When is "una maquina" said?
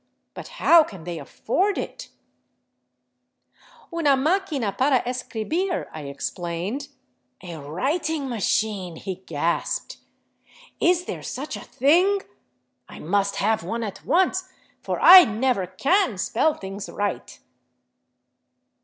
3.93-4.75